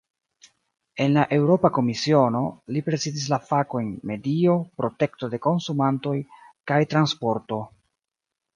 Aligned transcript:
En 1.03 1.11
la 1.17 1.25
Eŭropa 1.35 1.69
Komisiono, 1.75 2.41
li 2.77 2.81
prezidis 2.87 3.27
la 3.35 3.39
fakojn 3.51 3.93
"medio, 4.13 4.57
protekto 4.81 5.31
de 5.35 5.43
konsumantoj 5.47 6.17
kaj 6.73 6.83
transporto". 6.97 7.63